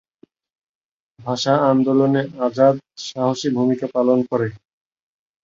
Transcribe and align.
ভাষা 1.19 1.53
আন্দোলনে 1.71 2.21
আজাদ 2.45 2.75
সাহসী 3.05 3.47
ভূমিকা 3.57 3.87
পালন 3.95 4.19
করে। 4.29 4.47